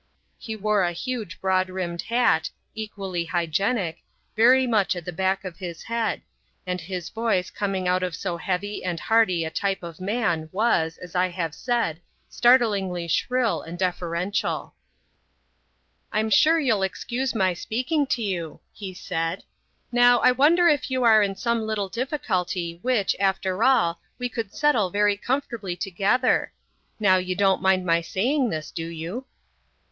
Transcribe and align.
He 0.39 0.55
wore 0.55 0.81
a 0.81 0.93
huge 0.93 1.39
broad 1.39 1.67
brimmed 1.67 2.01
hat, 2.01 2.49
equally 2.73 3.25
hygienic, 3.25 4.01
very 4.35 4.65
much 4.65 4.95
at 4.95 5.05
the 5.05 5.11
back 5.13 5.45
of 5.45 5.57
his 5.57 5.83
head, 5.83 6.23
and 6.65 6.81
his 6.81 7.09
voice 7.09 7.51
coming 7.51 7.87
out 7.87 8.01
of 8.01 8.15
so 8.15 8.37
heavy 8.37 8.83
and 8.83 8.99
hearty 8.99 9.45
a 9.45 9.51
type 9.51 9.83
of 9.83 10.01
man 10.01 10.49
was, 10.51 10.97
as 10.97 11.13
I 11.13 11.27
have 11.27 11.53
said, 11.53 12.01
startlingly 12.29 13.07
shrill 13.07 13.61
and 13.61 13.77
deferential. 13.77 14.73
"I'm 16.11 16.31
sure 16.31 16.59
you'll 16.59 16.81
excuse 16.81 17.35
my 17.35 17.53
speaking 17.53 18.07
to 18.07 18.23
you," 18.23 18.59
he 18.73 18.95
said. 18.95 19.43
"Now, 19.91 20.17
I 20.21 20.31
wonder 20.31 20.67
if 20.67 20.89
you 20.89 21.03
are 21.03 21.21
in 21.21 21.35
some 21.35 21.61
little 21.67 21.89
difficulty 21.89 22.79
which, 22.81 23.15
after 23.19 23.63
all, 23.63 24.01
we 24.17 24.29
could 24.29 24.55
settle 24.55 24.89
very 24.89 25.15
comfortably 25.15 25.75
together? 25.75 26.51
Now, 26.99 27.17
you 27.17 27.35
don't 27.35 27.61
mind 27.61 27.85
my 27.85 28.01
saying 28.01 28.49
this, 28.49 28.71
do 28.71 28.87
you?" 28.87 29.27